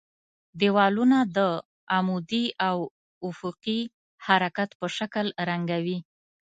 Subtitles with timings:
[0.59, 1.37] دېوالونه د
[1.95, 2.77] عمودي او
[3.29, 3.79] افقي
[4.25, 5.97] حرکت په شکل رنګوي.